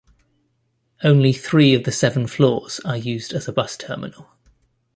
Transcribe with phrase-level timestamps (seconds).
[1.03, 4.27] Only three of the seven floors are used as a bus terminal.